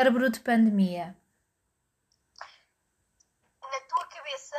[0.00, 1.16] cérebro de pandemia.
[3.60, 4.56] Na tua cabeça,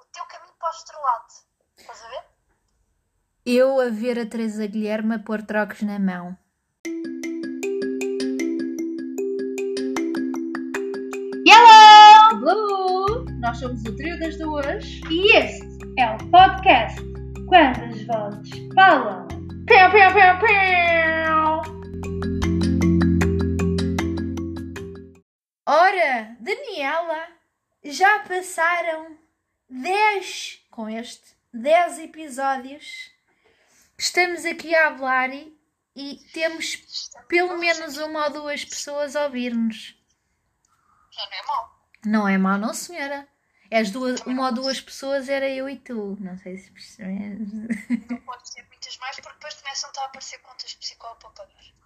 [0.00, 1.34] o teu caminho para o estrelato.
[1.78, 2.24] Estás a ver?
[3.46, 6.36] Eu a ver a Teresa Guilherme a pôr trocos na mão.
[11.46, 12.48] Hello!
[12.48, 13.24] Hello!
[13.38, 15.68] Nós somos o Trio das Duas e este
[16.00, 17.00] é o podcast
[17.46, 19.28] Quando as Vozes Falam.
[19.68, 21.39] Piu, piu, piu, piu.
[25.72, 27.28] Ora, Daniela,
[27.84, 29.16] já passaram
[29.68, 33.12] 10 com este 10 episódios.
[33.96, 35.56] Estamos aqui a falar e,
[35.94, 36.74] e temos
[37.28, 39.96] pelo menos uma ou duas pessoas a ouvir-nos.
[41.12, 41.86] Já não é mau.
[42.04, 43.28] Não é mau, não senhora.
[43.70, 46.16] És duas, uma ou duas pessoas, era eu e tu.
[46.18, 47.48] Não sei se percebes.
[48.10, 51.79] Não pode ser muitas mais porque depois começam a aparecer contas de psicólogo para pagar.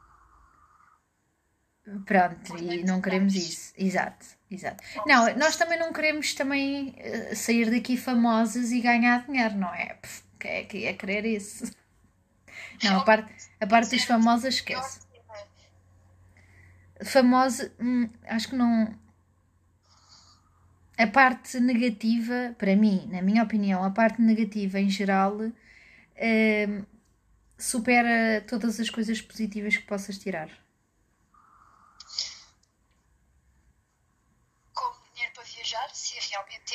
[2.07, 3.73] Pronto, e não queremos isso.
[3.77, 4.83] Exato, exato.
[5.07, 9.99] Não, nós também não queremos também eh, sair daqui famosas e ganhar dinheiro, não é?
[10.39, 11.71] Quem é que ia querer isso?
[12.83, 15.01] Não, a parte, a parte dos famosas esquece.
[17.05, 18.99] Famosa, hum, acho que não.
[20.97, 25.39] A parte negativa, para mim, na minha opinião, a parte negativa em geral
[26.15, 26.83] eh,
[27.59, 30.49] supera todas as coisas positivas que possas tirar.
[34.73, 36.17] Como dinheiro para viajar, se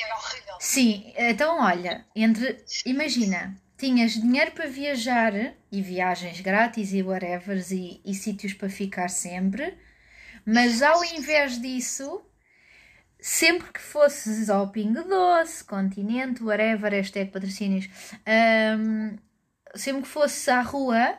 [0.04, 0.54] realmente é horrível.
[0.60, 2.64] Sim, então olha, entre.
[2.84, 5.32] Imagina, tinhas dinheiro para viajar
[5.72, 9.76] e viagens grátis e whatever e, e sítios para ficar sempre,
[10.44, 12.22] mas ao invés disso,
[13.18, 17.88] sempre que fosses ao Pingo Doce, Continente, whatever, hashtag patrocínios,
[18.78, 19.16] hum,
[19.74, 21.18] sempre que fosses à rua,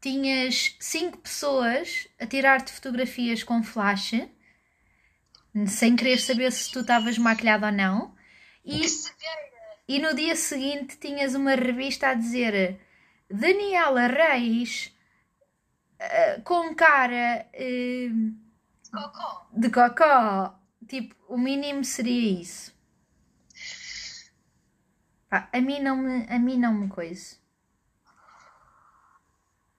[0.00, 4.14] tinhas cinco pessoas a tirar-te fotografias com flash,
[5.66, 8.14] sem querer saber se tu estavas maquilhada ou não,
[8.64, 8.80] e
[9.88, 12.80] e no dia seguinte tinhas uma revista a dizer
[13.28, 14.92] Daniela Reis
[15.98, 17.46] eh, com cara
[18.92, 19.46] Cocó!
[19.52, 20.58] de cocó.
[20.88, 22.74] Tipo, o mínimo seria isso.
[25.28, 27.36] Pá, a mim não me, a mim não me coisa.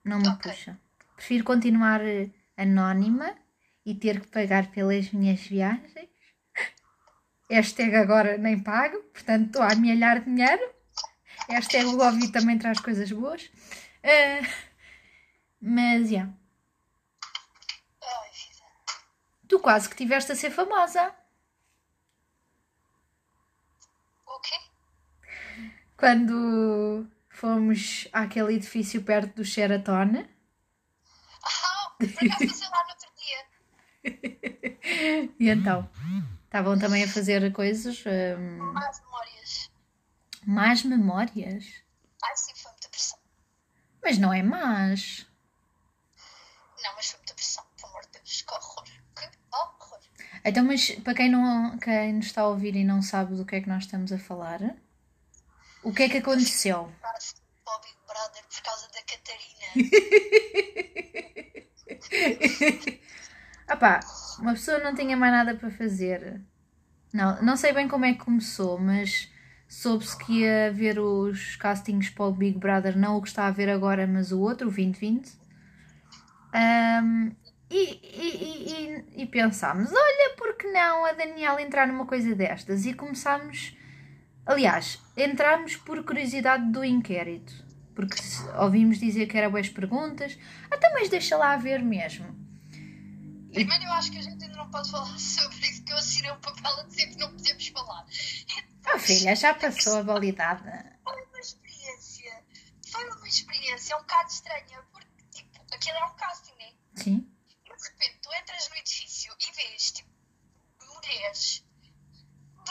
[0.04, 0.50] Não me Ok.
[0.50, 0.78] puxa.
[1.16, 3.34] Prefiro continuar eh, anónima
[3.84, 5.92] e ter que pagar pelas minhas viagens.
[7.50, 10.72] Hashtag agora nem pago, portanto estou a amealhar dinheiro.
[11.48, 13.50] Hashtag o Govi também traz coisas boas.
[14.02, 14.42] Eh,
[15.60, 16.24] mas, já.
[16.24, 16.34] Vida.
[19.48, 21.14] Tu quase que tiveste a ser famosa.
[24.26, 24.56] O quê?
[25.96, 30.26] Quando fomos àquele edifício perto do Sheraton.
[31.44, 32.91] Ah, por acaso lá no.
[35.38, 35.88] E então?
[36.44, 38.02] Estavam também a fazer coisas.
[38.06, 39.70] hum, Mais memórias.
[40.46, 41.64] más memórias.
[42.24, 43.18] Ai, sim, foi muita pressão.
[44.02, 45.26] Mas não é más.
[46.82, 47.64] Não, mas foi muita pressão.
[47.76, 48.84] Pelo amor de Deus, que horror.
[49.16, 50.00] Que horror.
[50.44, 53.56] Então, mas para quem, não, quem nos está a ouvir e não sabe do que
[53.56, 54.60] é que nós estamos a falar,
[55.84, 56.92] o que é que aconteceu?
[57.00, 57.18] Para
[57.76, 59.72] o Big Brother por causa da Catarina.
[63.66, 64.00] Ah pá,
[64.38, 66.40] uma pessoa não tinha mais nada para fazer.
[67.12, 69.30] Não, não sei bem como é que começou, mas
[69.68, 73.50] soube-se que ia haver os castings para o Big Brother, não o que está a
[73.50, 75.32] ver agora, mas o outro, o 2020.
[76.54, 77.32] Ahm,
[77.70, 82.84] e, e, e, e, pensámos, olha, por que não a Daniela entrar numa coisa destas?
[82.84, 83.74] E começámos,
[84.44, 87.52] aliás, entramos por curiosidade do inquérito,
[87.94, 88.16] porque
[88.58, 90.38] ouvimos dizer que eram boas perguntas,
[90.70, 92.41] até mas deixa lá ver mesmo.
[93.52, 96.30] Primeiro, eu acho que a gente ainda não pode falar sobre isso, que eu assinei
[96.30, 98.06] um papel a dizer que não podemos falar.
[98.94, 100.62] Oh filha, já passou a validade.
[101.04, 102.44] Foi uma experiência.
[102.90, 106.72] Foi uma experiência um bocado estranha, porque, tipo, aquilo é um casting, né?
[106.96, 107.32] Sim.
[107.48, 110.10] E de repente tu entras no edifício e vês, tipo,
[110.86, 111.64] mulheres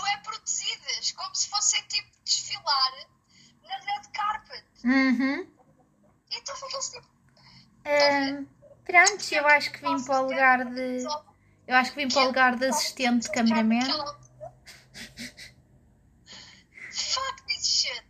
[0.04, 2.92] bem produzidas, como se fossem, tipo, desfilar
[3.63, 4.66] na red carpet.
[4.84, 5.51] Uhum.
[6.31, 7.12] E tu ficas, tipo,
[7.84, 8.48] Ahm,
[8.92, 11.04] pronto, eu acho que vim para o lugar de.
[11.68, 13.88] Eu acho que vim para o lugar de assistente de cameraman.
[16.92, 18.04] Fuck this shit.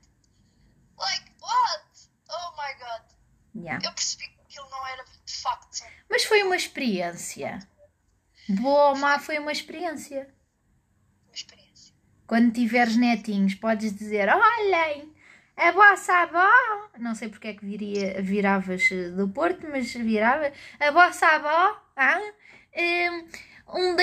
[0.98, 1.83] Like, what?
[2.30, 3.04] Oh my god.
[3.56, 3.86] Yeah.
[3.86, 7.60] Eu percebi que aquilo não era de facto Mas foi uma experiência.
[8.50, 10.34] Boa ou má, foi uma experiência.
[11.27, 11.94] uma experiência.
[12.25, 15.11] Quando tiveres netinhos, podes dizer: Olhem,
[15.68, 16.50] a vossa avó.
[16.98, 20.52] Não sei porque é que viria, viravas eh, do Porto, mas virava.
[20.80, 22.19] A vossa avó ah,
[22.74, 23.10] eh,
[23.69, 23.96] um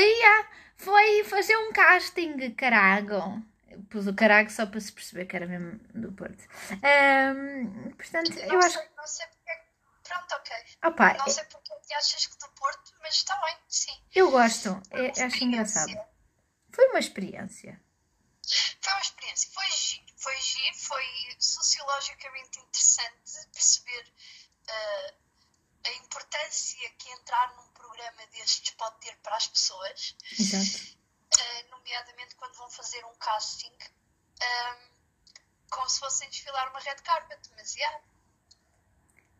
[1.25, 3.43] fazer um casting, carago.
[3.91, 6.45] Pus o carago só para se perceber que era mesmo do Porto.
[6.83, 9.51] Ahm, portanto, Não eu acho sei, não sei porque.
[9.51, 9.69] é
[10.09, 10.57] Pronto, ok.
[10.85, 13.93] Opa, Não sei porque é que achas que do Porto, mas está bem, sim.
[14.15, 15.93] eu gosto, Foi é, acho engraçado.
[16.73, 17.81] Foi uma experiência.
[18.81, 21.05] Foi uma experiência, foi giro, foi giro, foi
[21.39, 24.13] sociologicamente interessante perceber
[24.69, 25.15] ah,
[25.87, 30.97] a importância que entrar num programa destes pode ter para as pessoas, Exato.
[31.39, 33.77] ah, nomeadamente quando vão fazer um casting,
[34.43, 34.79] ah,
[35.71, 38.01] como se fossem desfilar uma red carpet, mas yeah,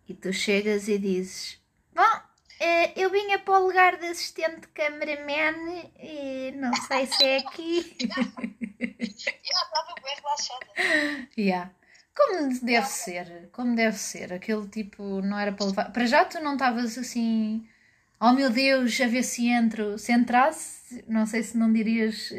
[0.09, 1.61] E tu chegas e dizes:
[1.93, 2.23] Bom,
[2.61, 7.99] eh, eu vinha para o lugar de assistente cameraman e não sei se é aqui.
[8.81, 11.29] yeah, estava bem relaxada.
[11.39, 11.71] yeah.
[12.15, 14.33] Como deve ser, como deve ser.
[14.33, 15.93] Aquele tipo não era para levar.
[15.93, 17.69] Para já tu não estavas assim.
[18.21, 19.97] Oh meu Deus, a ver se entro.
[19.99, 22.31] Se entrasse, não sei se não dirias.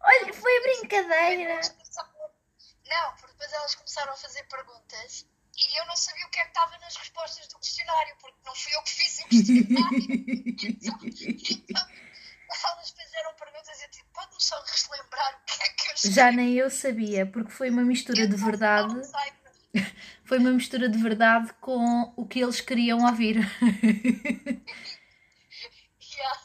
[0.00, 1.60] Olha, foi brincadeira.
[2.88, 5.26] Não, porque depois elas começaram a fazer perguntas
[5.58, 8.54] e eu não sabia o que é que estava nas respostas do questionário, porque não
[8.54, 9.98] fui eu que fiz o questionário.
[11.68, 11.88] então,
[12.72, 16.14] elas fizeram perguntas e eu tipo, pode-me só relembrar o que é que eu escrevi?
[16.14, 18.94] Já nem eu sabia, porque foi uma mistura de verdade.
[20.24, 23.36] Foi uma mistura de verdade com o que eles queriam ouvir.
[26.16, 26.40] Yeah.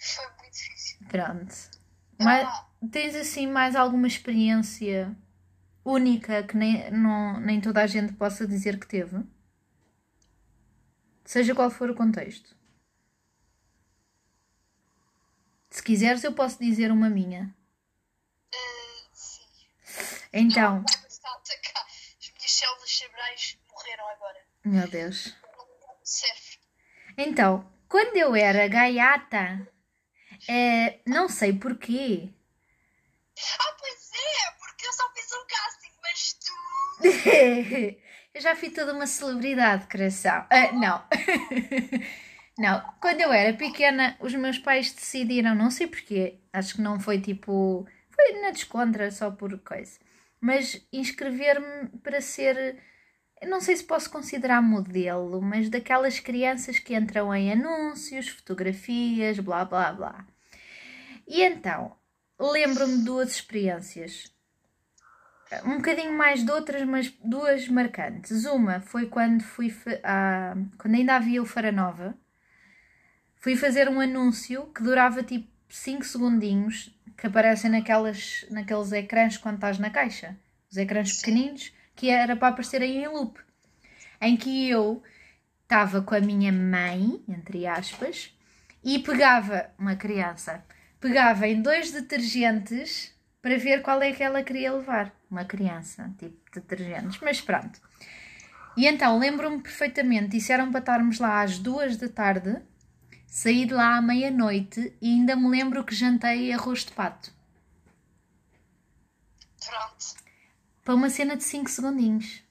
[0.00, 0.98] Foi muito difícil.
[1.08, 1.54] Pronto.
[2.18, 5.16] Mas Ah, tens assim mais alguma experiência
[5.84, 9.22] única que nem, não, nem toda a gente possa dizer que teve?
[11.24, 12.56] Seja qual for o contexto.
[15.72, 17.56] Se quiseres, eu posso dizer uma minha.
[18.54, 19.40] ah, sim.
[20.30, 20.84] Então.
[20.86, 24.38] As minhas células cerebrais morreram agora.
[24.66, 25.34] meu Deus.
[27.16, 29.66] Então, quando eu era gaiata,
[30.46, 32.28] eh, não sei porquê,
[33.58, 36.52] Ah, pois é, porque eu só fiz um casting, mas tu.
[38.34, 40.46] eu já fui toda uma celebridade, coração.
[40.50, 41.02] Ah, não.
[42.58, 47.00] não, quando eu era pequena, os meus pais decidiram, não sei porquê, acho que não
[47.00, 47.86] foi tipo.
[48.10, 49.98] Foi na descontra, só por coisa.
[50.40, 52.78] Mas inscrever-me para ser.
[53.44, 59.64] Não sei se posso considerar modelo, mas daquelas crianças que entram em anúncios, fotografias, blá
[59.64, 60.26] blá blá.
[61.26, 61.96] E então,
[62.38, 64.32] lembro-me de duas experiências
[65.64, 68.44] um bocadinho mais de outras, mas duas marcantes.
[68.46, 69.68] Uma foi quando fui
[70.02, 72.16] a- quando ainda havia o Faranova,
[73.42, 79.56] fui fazer um anúncio que durava tipo 5 segundinhos, que aparecem naquelas, naqueles ecrãs quando
[79.56, 80.38] estás na caixa,
[80.70, 83.40] os ecrãs pequeninos, que era para aparecerem em loop,
[84.20, 85.02] em que eu
[85.64, 88.32] estava com a minha mãe, entre aspas,
[88.82, 90.64] e pegava uma criança,
[91.00, 93.12] pegava em dois detergentes
[93.42, 95.12] para ver qual é que ela queria levar.
[95.28, 97.80] Uma criança, tipo detergentes, mas pronto.
[98.76, 102.62] E então lembro-me perfeitamente, disseram para estarmos lá às duas da tarde,
[103.32, 107.32] saí de lá à meia-noite e ainda me lembro que jantei arroz de pato.
[109.58, 110.16] Pronto,
[110.84, 112.42] Para uma cena de 5 segundinhos.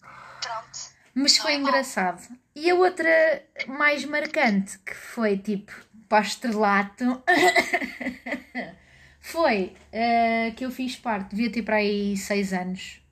[0.00, 0.78] pronto.
[1.12, 2.22] Mas foi é engraçado.
[2.54, 5.72] E a outra mais marcante, que foi tipo
[6.08, 7.24] para o estrelato,
[9.18, 13.02] foi eh, que eu fiz parte, devia ter para aí 6 anos,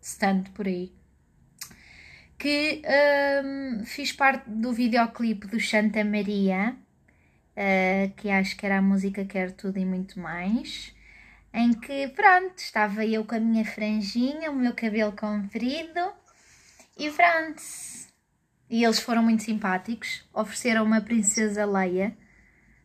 [0.00, 0.90] se tanto por aí,
[2.44, 6.76] que ehm, fiz parte do videoclipe do Santa Maria,
[7.56, 10.94] eh, que acho que era a música Quer Tudo e Muito Mais,
[11.54, 16.12] em que, pronto, estava eu com a minha franjinha, o meu cabelo comprido
[16.98, 17.62] e pronto.
[18.68, 22.14] E eles foram muito simpáticos, ofereceram uma Princesa Leia,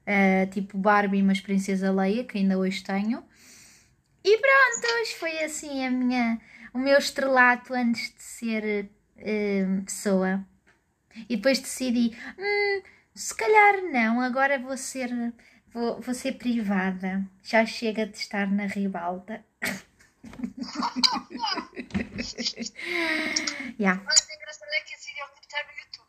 [0.05, 3.21] eh, tipo Barbie, mas Princesa Leia, que ainda hoje tenho.
[4.23, 6.39] E pronto, hoje foi assim a minha,
[6.73, 8.89] o meu estrelato antes de ser
[9.21, 10.45] eh, pessoa.
[11.27, 12.81] E depois decidi, "Hum,
[13.15, 15.09] se calhar não, agora vou ser,
[15.73, 17.25] vou, vou ser privada.
[17.43, 19.43] Já chega de estar na ribalta.
[23.79, 24.01] yeah.
[24.05, 26.07] Mas o engraçado é que esse videoclipe está no YouTube.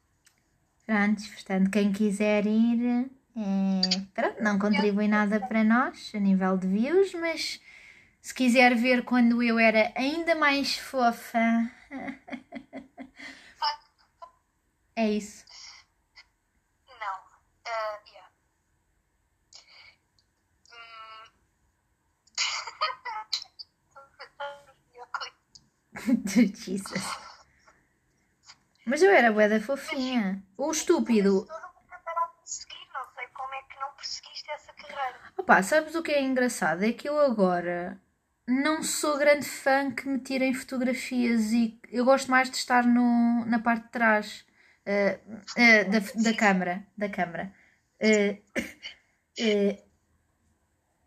[0.87, 3.81] Pronto, portanto, quem quiser ir, é,
[4.14, 7.61] pronto, não contribui nada para nós a nível de views, mas
[8.21, 11.71] se quiser ver quando eu era ainda mais fofa,
[15.00, 15.45] é isso.
[16.88, 17.19] Não.
[17.66, 18.30] Ah, yeah.
[20.71, 21.30] Hum.
[26.54, 27.19] Jesus.
[28.85, 30.42] Mas eu era bué da fofinha.
[30.57, 35.19] O estúpido, não sei como é que não perseguiste essa carreira.
[35.37, 36.85] Opa, sabes o que é engraçado?
[36.85, 38.00] É que eu agora
[38.47, 43.45] não sou grande fã que me tirem fotografias e eu gosto mais de estar no,
[43.47, 44.45] na parte de trás
[44.87, 46.87] uh, uh, da, da câmara.
[46.97, 47.55] Da câmara.
[48.01, 48.39] Uh,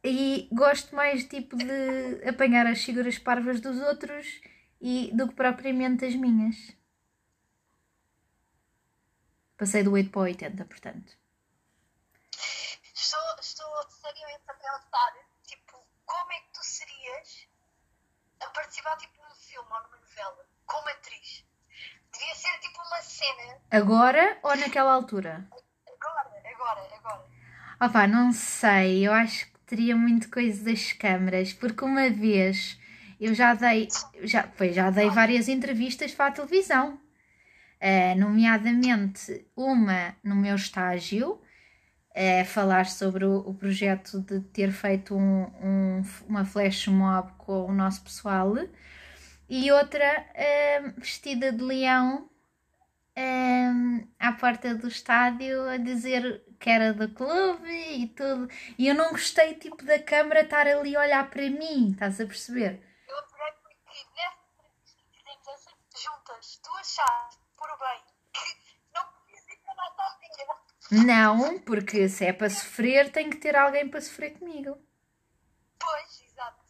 [0.04, 4.42] e gosto mais tipo de apanhar as figuras parvas dos outros
[4.82, 6.56] e do que propriamente as minhas.
[9.58, 11.18] Passei do 8 para o 80, portanto.
[12.94, 15.14] Estou, estou seriamente a pensar,
[15.44, 17.48] tipo, como é que tu serias
[18.42, 21.43] a participar tipo num filme ou numa novela, como atriz?
[22.24, 23.58] Devia ser tipo uma cena.
[23.70, 25.46] Agora ou naquela altura?
[25.86, 27.26] Agora, agora, agora.
[27.82, 32.80] Opá, não sei, eu acho que teria muito coisa das câmaras, porque uma vez
[33.20, 33.90] eu já dei,
[34.22, 41.42] já, pois, já dei várias entrevistas para a televisão, uh, nomeadamente uma no meu estágio,
[42.16, 47.66] a falar sobre o, o, projeto de ter feito um, um, uma flash mob com
[47.66, 48.56] o nosso pessoal
[49.56, 52.28] e outra uh, vestida de leão
[53.16, 58.50] uh, à porta do estádio a dizer que era do clube e tudo.
[58.80, 62.26] E eu não gostei tipo da câmara estar ali a olhar para mim, estás a
[62.26, 62.82] perceber?
[63.08, 63.78] Eu adorei porque
[64.16, 68.02] nessa entrevista juntas, tu achaste, por bem,
[68.34, 69.96] que não podias ir para lá
[70.90, 71.06] sozinha.
[71.06, 74.82] Não, porque se é para sofrer, tem que ter alguém para sofrer comigo.
[75.80, 76.66] Pois, exato.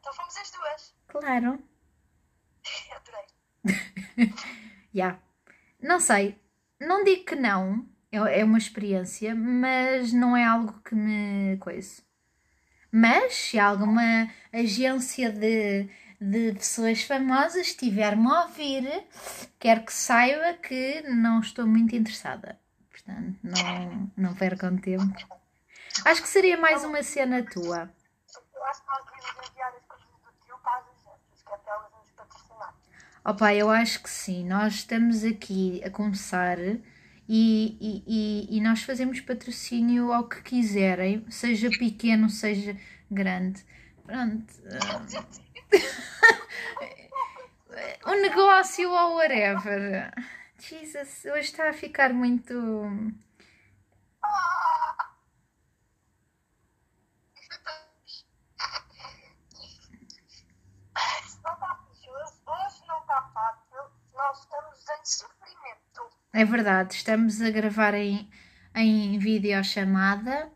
[0.00, 0.94] Então fomos as duas.
[1.06, 1.73] Claro.
[2.96, 3.26] Adorei.
[4.16, 4.34] Já.
[4.94, 5.18] yeah.
[5.80, 6.38] Não sei.
[6.80, 7.86] Não digo que não.
[8.10, 12.02] É, é uma experiência, mas não é algo que me coisa.
[12.92, 15.88] Mas se alguma agência de,
[16.20, 19.04] de pessoas famosas estiver-me a ouvir,
[19.58, 22.58] quero que saiba que não estou muito interessada.
[22.88, 25.04] Portanto, não, não percam tempo.
[26.04, 27.90] Acho que seria mais uma cena tua.
[28.54, 31.56] Eu acho que nós devíamos enviar as coisas do tio para as agências, que é
[31.58, 32.74] para elas nos patrocinar.
[33.24, 34.46] Opa, eu acho que sim.
[34.46, 36.82] Nós estamos aqui a começar e,
[37.26, 42.76] e, e, e nós fazemos patrocínio ao que quiserem, seja pequeno, seja
[43.10, 43.64] grande.
[44.04, 44.52] Pronto.
[48.06, 50.12] um negócio ou whatever.
[50.58, 52.52] Jesus, hoje está a ficar muito.
[66.36, 68.28] É verdade, estamos a gravar em,
[68.74, 70.50] em videochamada.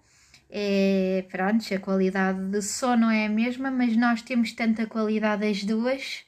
[0.50, 5.46] É, pronto, a qualidade de som não é a mesma, mas nós temos tanta qualidade
[5.46, 6.24] as duas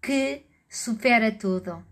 [0.00, 1.84] que supera tudo.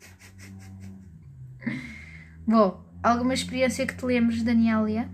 [2.48, 5.10] Bom, alguma experiência que te lembres, Danielia?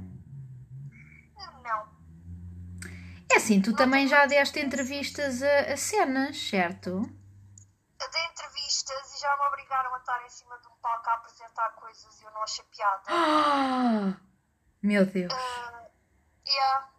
[1.64, 1.88] Não.
[3.32, 7.10] É assim, tu também já deste entrevistas a, a cenas, certo?
[8.02, 11.14] Eu dei entrevistas e já me obrigaram a estar em cima de um palco a
[11.14, 13.04] apresentar coisas e eu não achei piada.
[13.08, 14.20] Ah,
[14.82, 15.32] meu Deus.
[15.32, 15.90] Uh,
[16.44, 16.92] yeah.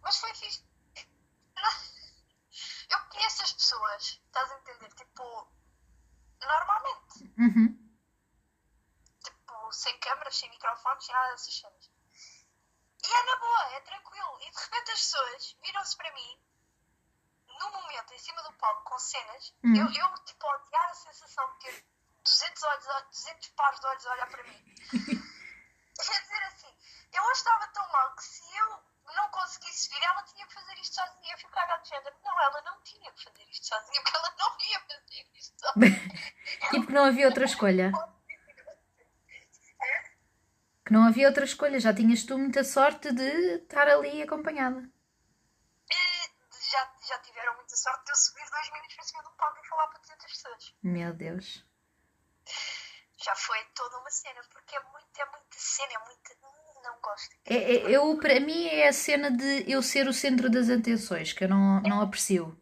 [0.00, 0.64] Mas foi fixe.
[2.88, 4.92] Eu conheço as pessoas, estás a entender?
[4.94, 5.48] Tipo,
[6.40, 7.34] normalmente.
[7.36, 7.92] Uhum.
[9.24, 11.90] Tipo, sem câmeras, sem microfones, sem nada dessas cenas.
[13.02, 14.38] E é na boa, é tranquilo.
[14.40, 16.40] E de repente as pessoas viram-se para mim
[17.70, 19.74] num momento em cima do palco com cenas, Hum.
[19.76, 21.84] eu, eu tipo a odiar a sensação de ter
[22.24, 24.64] 200, olhos, 200 pares de olhos a olhar para mim.
[25.96, 26.74] Quer dizer assim,
[27.12, 28.82] eu hoje estava tão mal que se eu
[29.14, 31.32] não conseguisse vir, ela tinha que fazer isto sozinha.
[31.32, 32.16] Eu fico a género.
[32.24, 36.14] Não, ela não tinha que fazer isto sozinha, porque ela não ia fazer isto sozinha.
[36.70, 37.92] Tipo que não havia outra escolha.
[40.84, 41.78] Que não havia outra escolha.
[41.78, 44.88] Já tinhas tu muita sorte de estar ali acompanhada.
[47.08, 49.86] Já, tiveram muita sorte de eu subir dois minutos para cima um palco e falar
[49.88, 50.74] para 200 pessoas.
[50.82, 51.64] Meu Deus.
[53.24, 56.34] Já foi toda uma cena, porque é, muito, é muita cena, é muita.
[56.82, 57.36] Não gosto.
[57.46, 61.32] É, é- eu, para mim é a cena de eu ser o centro das atenções,
[61.32, 62.58] que eu não, não aprecio.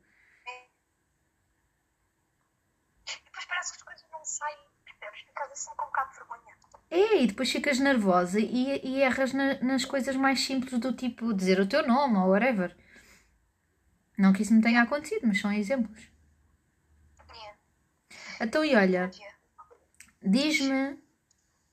[3.07, 5.21] E depois parece que as coisas não saem, percebes?
[5.21, 6.57] Ficas assim com um bocado de vergonha.
[6.91, 11.33] É, e depois ficas nervosa e, e erras na- nas coisas mais simples do tipo
[11.35, 12.77] dizer o teu nome ou whatever.
[14.23, 16.01] Não que isso me tenha acontecido, mas são exemplos.
[17.35, 17.59] Yeah.
[18.41, 19.37] Então, e olha, Yeah.
[20.23, 21.03] diz-me,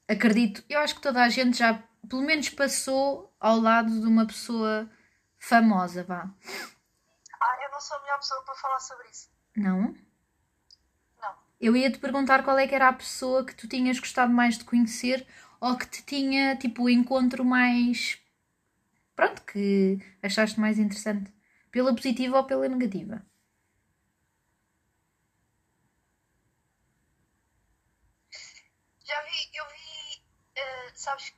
[0.08, 4.25] acredito, eu acho que toda a gente já, pelo menos, passou ao lado de uma
[4.25, 4.89] pessoa
[5.38, 6.27] famosa, vá.
[7.39, 9.29] Ah, eu não sou a melhor pessoa para falar sobre isso.
[9.56, 9.96] Não?
[11.22, 11.36] Não.
[11.62, 14.58] Eu ia te perguntar qual é que era a pessoa que tu tinhas gostado mais
[14.58, 15.27] de conhecer
[15.62, 18.20] ou que te tinha, tipo, o encontro mais.
[19.15, 21.32] Pronto, que achaste mais interessante.
[21.72, 23.26] Pela positiva ou pela negativa?
[29.06, 30.24] Já vi, eu vi,
[30.56, 31.30] eh, sabes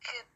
[0.00, 0.26] que,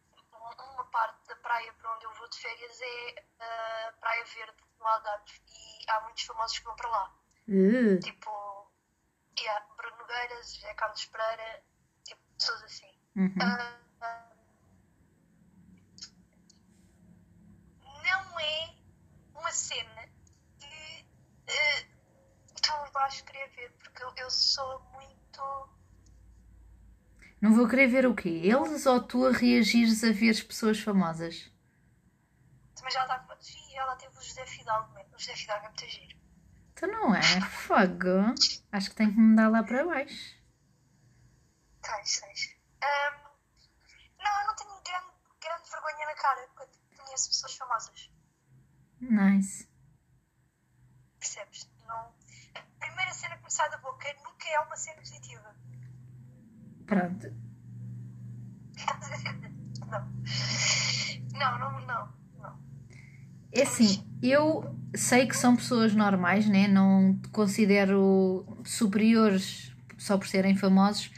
[0.74, 4.86] uma parte da praia para onde eu vou de férias é a Praia Verde, no
[4.86, 7.14] Algarve, e há muitos famosos que vão para lá.
[7.48, 8.30] Uh, Tipo,
[9.38, 11.64] yeah, Bruno Nogueira, José Carlos Pereira,
[12.04, 12.92] tipo, pessoas assim.
[13.16, 13.34] uhum.
[13.40, 14.32] Ah, ah,
[18.04, 18.71] não é
[19.52, 20.08] uma cena
[20.58, 21.06] que
[21.46, 21.86] eh,
[22.62, 25.68] tu vais querer ver, porque eu, eu sou muito.
[27.38, 28.28] Não vou querer ver o quê?
[28.28, 31.50] Eles ou tu a reagires a ver pessoas famosas?
[32.82, 35.68] Mas ela está com uma filha, ela teve o José Fidalgo, o José Fidalgo é
[35.68, 36.16] muito giro.
[36.72, 37.22] Então não é?
[37.50, 38.34] Fogo.
[38.72, 40.34] Acho que tenho que mudar lá para baixo.
[41.82, 42.56] Tens, tens.
[42.82, 43.20] Ahm,
[44.18, 48.11] não, eu não tenho grande, grande vergonha na cara quando conheço pessoas famosas.
[49.02, 49.66] Nice.
[51.18, 51.68] Percebes?
[51.86, 52.12] Não...
[52.54, 55.54] A primeira cena que me sai da boca nunca é uma cena positiva.
[56.86, 57.32] Pronto.
[59.90, 60.12] não.
[61.32, 62.58] Não, não, não, não.
[63.52, 66.68] É assim, eu sei que são pessoas normais, né?
[66.68, 71.10] Não te considero superiores só por serem famosos,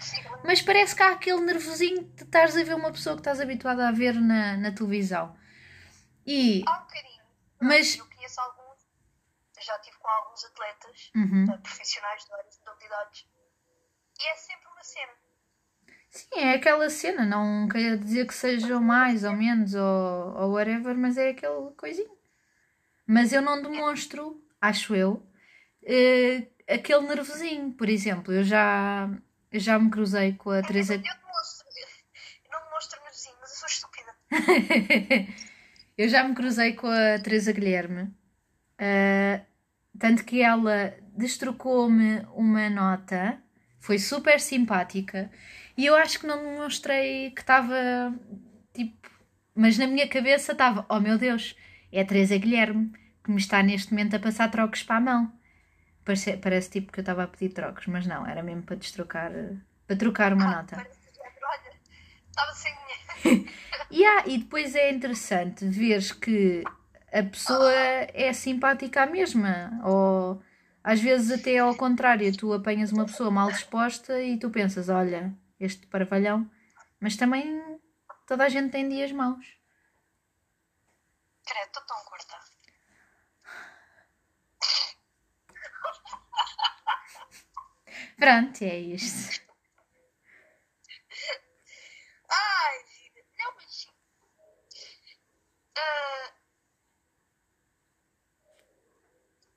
[0.44, 3.88] mas parece que há aquele nervosinho de estares a ver uma pessoa que estás habituada
[3.88, 5.34] a ver na, na televisão.
[6.26, 6.62] E.
[6.66, 7.13] há um bocadinho.
[7.64, 8.78] Mas- Eu conheço alguns,
[9.60, 11.46] já estive com alguns atletas Uhum.
[11.52, 13.26] eh, profissionais de várias modalidades
[14.20, 15.12] e é sempre uma cena.
[16.10, 20.96] Sim, é aquela cena, não quer dizer que sejam mais ou menos ou, ou whatever,
[20.96, 22.16] mas é aquele coisinho.
[23.06, 25.26] Mas eu não demonstro, acho eu,
[25.84, 27.72] eh, aquele nervosinho.
[27.74, 29.08] Por exemplo, eu já,
[29.50, 30.94] eu já me cruzei com a Teresa.
[30.94, 31.66] Eu demonstro,
[32.44, 34.14] eu não demonstro nervosinho, mas eu sou estúpida.
[35.96, 38.12] eu já me cruzei com a Teresa Guilherme.
[38.78, 39.40] eh,
[39.98, 43.38] tanto que ela destrocou-me uma nota,
[43.78, 45.30] foi super simpática,
[45.76, 48.14] e eu acho que não demonstrei que estava
[48.72, 49.10] tipo.
[49.54, 51.56] Mas na minha cabeça estava: oh meu Deus,
[51.92, 52.92] é a Teresa Guilherme
[53.24, 55.32] que me está neste momento a passar trocos para a mão.
[56.04, 59.32] Parece, parece tipo que eu estava a pedir trocos, mas não, era mesmo para destrocar,
[59.86, 60.76] para trocar uma nota.
[60.76, 61.03] Parece
[62.34, 63.54] estava sem dinheiro.
[63.90, 66.64] Yeah, e depois é interessante veres que
[67.12, 70.42] a pessoa é simpática à mesma, ou
[70.82, 75.32] às vezes até ao contrário, tu apanhas uma pessoa mal disposta e tu pensas, olha,
[75.60, 76.50] este parvalhão,
[76.98, 77.62] mas também
[78.26, 79.46] toda a gente tem dias maus.
[81.46, 82.34] Credo, estou tão gorda.
[88.16, 89.40] Pronto, é isto.
[92.30, 93.20] Ai, vida.
[93.38, 93.90] Não, mas sim.
[95.76, 96.30] Ah,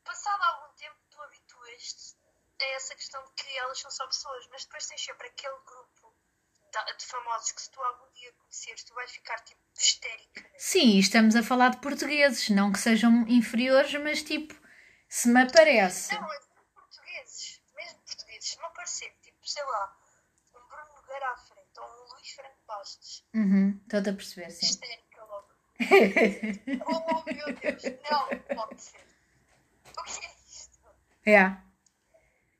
[0.04, 2.16] passado algum tempo, tu habituas-te
[2.60, 6.16] a essa questão de que elas são só pessoas, mas depois tens sempre aquele grupo
[6.72, 10.42] da- de famosos que se tu algum dia conheceres, tu vais ficar tipo histérica.
[10.42, 10.50] né?
[10.58, 14.56] Sim, estamos a falar de portugueses, não que sejam inferiores, mas tipo,
[15.08, 16.14] se me aparece.
[16.16, 19.98] Não, mesmo portugueses, mesmo portugueses, se não parecer, tipo, sei lá,
[20.56, 24.66] um Bruno Nogueira à frente ou um Luís Franco Bastos, Uhum, estou-te a perceber, sim.
[24.66, 25.07] histérica.
[26.86, 28.98] Oh meu Deus, não pode ser.
[29.98, 30.80] O que é isto?
[31.26, 31.58] É.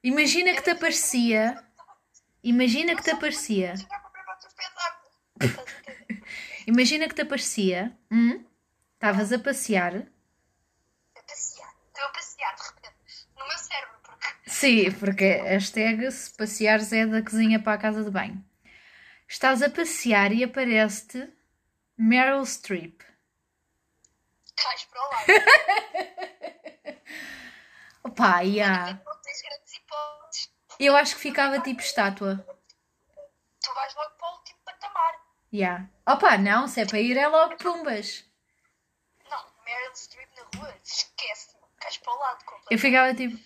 [0.04, 1.64] Imagina que te aparecia.
[2.44, 3.74] Imagina que te aparecia.
[6.68, 7.98] Imagina que te aparecia.
[8.12, 8.46] Hum?
[8.94, 9.96] Estavas a passear.
[9.96, 11.74] A passear.
[11.88, 13.28] Estou a passear de repente.
[13.38, 14.28] No meu cérebro, porque.
[14.46, 18.44] Sim, porque hashtag se passeares é da cozinha para a casa de banho.
[19.28, 21.37] Estás a passear e aparece-te
[21.98, 23.02] Meryl Streep.
[24.56, 25.28] Cais para o lado.
[28.04, 29.02] Opa, yeah.
[30.80, 32.38] Eu acho que ficava tipo estátua.
[33.64, 35.16] Tu vais logo para o último patamar.
[35.52, 35.90] Yeah.
[36.08, 38.24] Opa, não, se é para ir é logo pumbas.
[39.30, 41.64] Não, Meryl Streep na rua, esquece-me.
[41.80, 43.38] Cais para o lado Eu ficava tipo.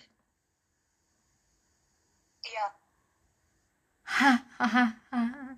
[2.44, 2.76] Yeah.
[4.04, 5.56] Ha, ha, ha, ha.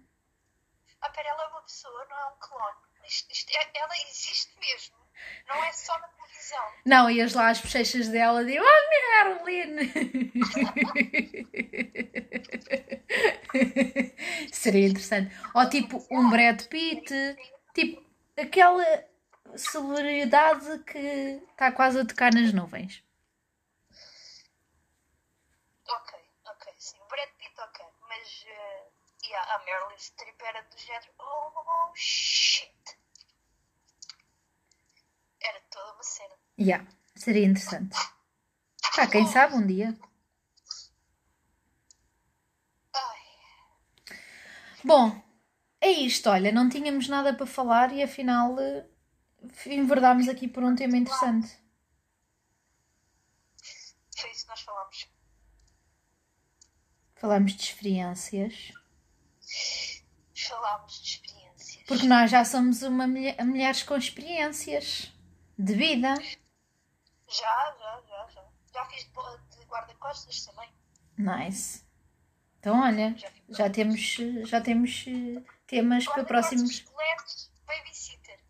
[1.00, 2.84] Ah, pera, ela é uma pessoa, não é um clone.
[3.53, 4.96] É- ela existe mesmo.
[5.48, 6.72] Não é só na televisão.
[6.85, 9.92] Não, ias lá às bochechas dela e digo, oh Merlin!
[14.53, 15.35] Seria interessante.
[15.55, 17.12] Ou tipo um Brad Pitt,
[17.74, 18.05] tipo
[18.37, 18.85] aquela
[19.57, 20.98] celebridade que
[21.50, 23.03] está quase a tocar nas nuvens.
[25.88, 26.98] Ok, ok, sim.
[29.29, 33.03] yeah, a Meryl Streep era do género, oh shit.
[35.44, 36.35] Era toda uma cena.
[36.59, 37.96] Yeah, seria interessante.
[38.96, 39.96] Pá, quem sabe um dia.
[42.94, 43.18] Ai,
[44.85, 45.22] Bom,
[45.80, 48.87] é isto, olha, não tínhamos nada para falar e afinal eh,
[49.66, 51.59] enverdámos aqui por um tema interessante.
[54.16, 55.09] foi isso que nós falámos.
[57.16, 58.72] Falámos de experiências.
[60.35, 61.85] Falámos de experiências.
[61.87, 65.13] Porque nós já somos uma mulher, mulheres com experiências
[65.58, 66.14] de vida.
[67.28, 68.44] Já, já, já, já.
[68.72, 70.72] Já fiz de, guarda-costas também.
[71.16, 71.84] Nice.
[72.58, 74.00] Então, olha, Já já temos,
[74.48, 76.80] já temos eh, temas para próximos.
[76.80, 78.40] coletes, babysitter.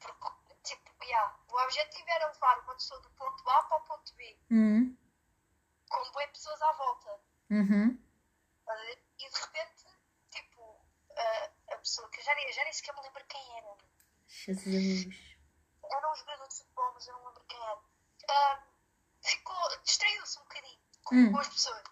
[0.00, 4.14] Porque, tipo, yeah, o objetivo era levar uma pessoa do ponto A para o ponto
[4.16, 4.96] B, Hum,
[5.88, 7.20] com boas pessoas à volta.
[7.50, 7.98] uhum.
[9.18, 9.84] E de repente,
[10.30, 10.80] tipo,
[11.16, 13.76] a, a pessoa que eu já, já nem sequer me lembro quem era.
[14.32, 15.06] Jesus.
[15.90, 17.78] Era um jogador de futebol, mas eu não lembro quem era.
[18.30, 18.62] Ah,
[19.22, 21.38] ficou, distraiu-se um bocadinho com, Hum.
[21.38, 21.82] as pessoas.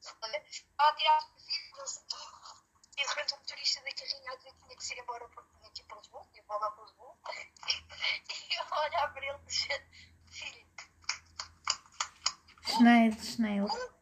[0.00, 2.04] Estava a tirar fotografias,
[2.96, 5.50] e de repente o motorista da carrinha a dizer que tinha que ir embora porque
[5.58, 7.16] tinha que ir para Lisboa, tinha que voltar para Lisboa.
[8.48, 9.88] E eu olhar para ele e dizer,
[10.30, 10.66] filho,
[12.66, 13.68] Schneider, Schneider.
[13.68, 13.92] depois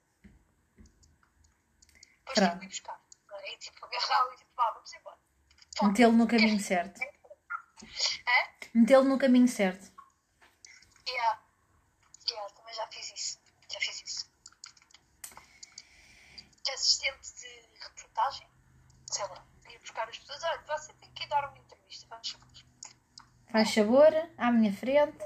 [2.35, 2.51] Pronto.
[2.51, 3.01] tive que ir buscar.
[3.45, 5.19] E tipo, agarrá-lo e tipo, vá, vamos embora.
[5.83, 7.01] Metê-lo no caminho certo.
[8.77, 9.91] Metê-lo no caminho certo.
[11.09, 11.41] Yeah.
[12.29, 13.39] Yeah, também já fiz isso.
[13.73, 14.31] Já fiz isso.
[16.63, 18.47] De assistente de reportagem,
[19.11, 20.43] sei lá, ia buscar as pessoas.
[20.45, 22.47] Olha, você tem que dar uma entrevista, vamos chamar.
[23.51, 25.25] Faz sabor, à minha frente.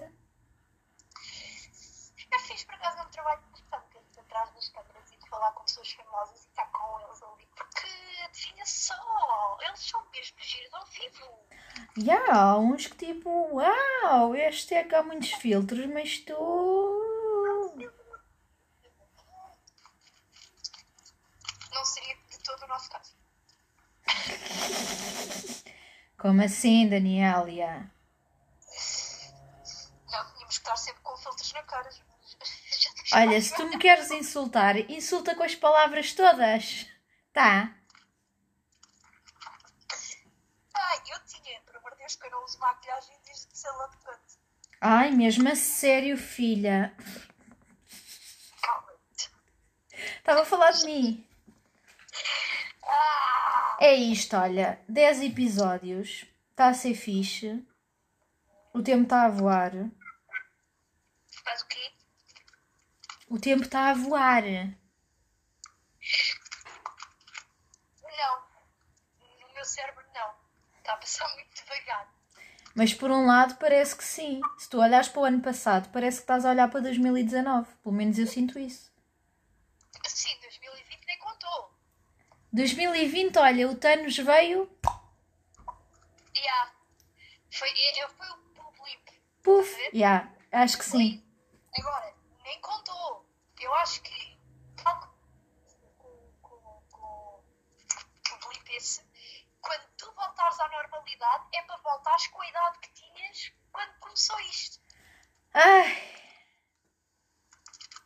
[2.17, 5.29] Já fiz por acaso um trabalho interessante, que é de atrás das câmaras e de
[5.29, 7.49] falar com pessoas famosas e estar com eles ali.
[7.57, 7.89] Porque,
[8.27, 11.51] adivinha só, eles são mesmo giros ao vivo.
[11.97, 16.35] E há uns que tipo, uau, este é que há muitos filtros, mas tu.
[21.73, 23.15] Não seria de todo o nosso caso.
[26.19, 27.91] Como assim, Danielia?
[30.11, 31.91] Não, tínhamos que estar sempre com filtros na cara.
[33.13, 36.87] Olha, se tu me queres insultar, insulta com as palavras todas.
[37.33, 37.75] Tá?
[40.75, 43.71] Ai, eu tinha, por amor de Deus, que eu não uso maquilhagem desde que sei
[43.73, 44.30] lá de quando.
[44.81, 46.97] Ai, mesmo a sério, filha.
[50.19, 51.29] Estava a falar de mim.
[53.79, 54.83] É isto, olha.
[54.89, 56.25] 10 episódios.
[56.51, 57.63] Está a ser fixe.
[58.73, 59.73] O tempo está a voar.
[61.45, 61.93] faz o quê?
[63.29, 64.45] O tempo está a voar.
[64.45, 64.75] Não.
[69.41, 70.35] No meu cérebro, não.
[70.79, 72.20] Está a passar muito devagar.
[72.75, 74.41] Mas por um lado parece que sim.
[74.59, 77.69] Se tu olhares para o ano passado, parece que estás a olhar para 2019.
[77.83, 78.91] Pelo menos eu sinto isso.
[80.07, 81.75] Sim, 2020 nem contou.
[82.53, 84.71] 2020, olha, o Thanos veio.
[86.37, 86.73] Yeah.
[87.51, 87.69] Foi,
[88.01, 89.21] eu, foi o, o blip.
[89.43, 89.77] Puf!
[89.93, 91.25] Yeah, acho que sim.
[91.77, 93.27] Agora, nem contou.
[93.61, 94.39] Eu acho que.
[94.83, 95.13] tal
[95.99, 97.43] Com, com, com,
[98.29, 99.03] com o blip esse,
[99.61, 100.61] quando tu voltares
[101.21, 104.81] normalidade, é para voltares com a idade que tinhas quando começou isto.
[105.53, 105.97] Ai,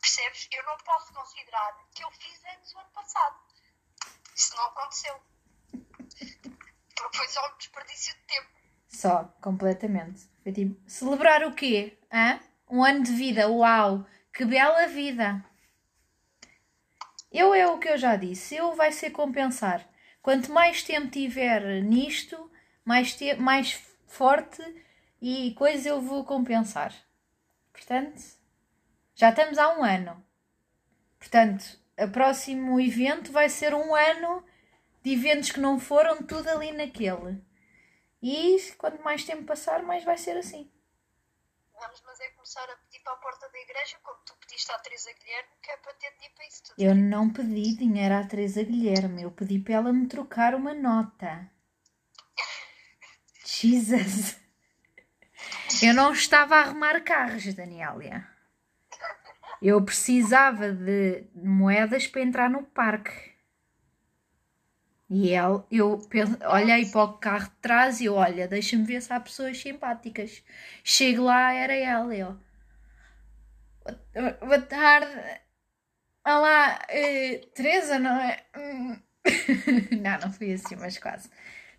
[0.01, 0.47] Percebes?
[0.51, 3.35] Eu não posso considerar que eu fiz anos o ano passado.
[4.35, 5.19] Isso não aconteceu.
[6.95, 8.49] Porque foi só um desperdício de tempo.
[8.87, 10.29] só, completamente.
[10.43, 11.97] Foi tipo, celebrar o quê?
[12.11, 12.39] Hã?
[12.69, 14.05] Um ano de vida, uau!
[14.31, 15.43] Que bela vida!
[17.31, 19.85] Eu é o que eu já disse, eu vai ser compensar.
[20.21, 22.49] Quanto mais tempo tiver nisto,
[22.85, 23.73] mais, te mais
[24.07, 24.61] forte
[25.21, 26.93] e coisa eu vou compensar.
[27.73, 28.21] Portanto,
[29.15, 30.23] já estamos há um ano.
[31.19, 31.65] Portanto,
[31.97, 34.45] o próximo evento vai ser um ano
[35.03, 37.41] de eventos que não foram tudo ali naquele.
[38.21, 40.71] E quanto mais tempo passar, mais vai ser assim.
[41.79, 44.79] Vamos, mas é começar a pedir para a porta da igreja, como tu pediste à
[44.79, 46.75] Teresa Guilherme, que é para ter dinheiro para isso tudo.
[46.79, 51.51] Eu não pedi dinheiro à Teresa Guilherme, eu pedi para ela me trocar uma nota.
[53.61, 54.37] Jesus!
[55.81, 58.27] Eu não estava a arrumar carros, Danielia.
[59.61, 63.33] Eu precisava de moedas para entrar no parque.
[65.09, 69.13] E ela, eu penso- olhei para o carro de trás e olha, deixa-me ver se
[69.13, 70.43] há pessoas simpáticas.
[70.83, 72.37] Chego lá, era ela, eu.
[74.41, 75.41] Boa tarde.
[76.25, 78.43] Olá, eh, Teresa, não é?
[80.01, 81.29] Não, não foi assim, mas quase.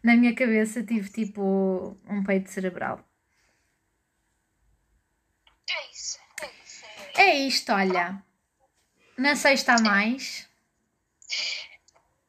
[0.06, 3.04] Na minha cabeça tive tipo um peito cerebral.
[5.68, 6.84] É isso, é isso.
[7.16, 8.22] É isto, olha.
[9.18, 10.48] Na sexta a mais.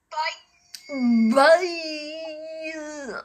[0.09, 1.35] Bye.
[1.35, 3.13] Bye!